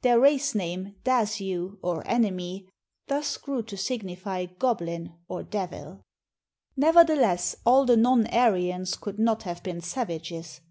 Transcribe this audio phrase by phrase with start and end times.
[0.00, 1.76] Their race name, DasATi.
[1.82, 2.64] or "■enemy,"
[3.08, 6.00] thus grew to signify goblin or de\il.
[6.78, 10.62] Nevertheless all the non Ar} ans could not have been savages.